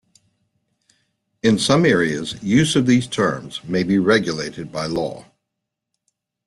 In 1.43 1.59
some 1.59 1.85
areas 1.85 2.41
use 2.41 2.75
of 2.75 2.87
these 2.87 3.05
terms 3.05 3.63
may 3.63 3.83
be 3.83 3.99
regulated 3.99 4.71
by 4.71 4.87
law. 4.87 5.27